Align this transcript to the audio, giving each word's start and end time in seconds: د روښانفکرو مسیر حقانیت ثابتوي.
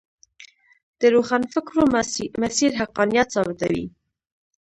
د 0.99 1.01
روښانفکرو 1.15 1.83
مسیر 2.43 2.71
حقانیت 2.81 3.27
ثابتوي. 3.35 3.85